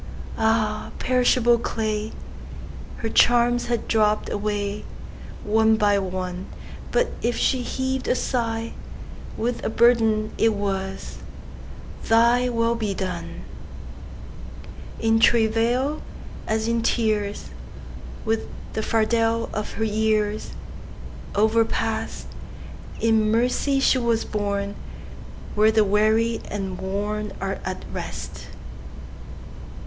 [0.39, 2.11] Ah, perishable clay!
[2.97, 6.47] Her charms had dropp'd awayOne by one;
[6.91, 11.19] But if she heav'd a sighWith a burden, it was,
[12.05, 16.01] "ThyWill be done."In travail,
[16.47, 17.51] as in tears,
[18.25, 19.85] With the fardel of her
[21.35, 22.23] yearsOverpast,
[22.99, 24.73] In mercy she was borneWhere
[25.71, 28.47] the weary and wornAre at rest.